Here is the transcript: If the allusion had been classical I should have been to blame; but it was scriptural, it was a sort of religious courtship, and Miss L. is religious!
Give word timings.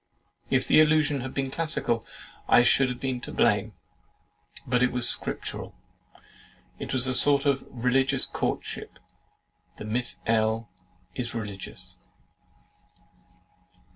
If 0.49 0.67
the 0.67 0.81
allusion 0.81 1.21
had 1.21 1.31
been 1.35 1.51
classical 1.51 2.07
I 2.47 2.63
should 2.63 2.89
have 2.89 2.99
been 2.99 3.21
to 3.21 3.31
blame; 3.31 3.75
but 4.65 4.81
it 4.81 4.91
was 4.91 5.07
scriptural, 5.07 5.75
it 6.79 6.91
was 6.91 7.05
a 7.05 7.13
sort 7.13 7.45
of 7.45 7.67
religious 7.69 8.25
courtship, 8.25 8.97
and 9.77 9.91
Miss 9.91 10.17
L. 10.25 10.71
is 11.13 11.35
religious! 11.35 11.99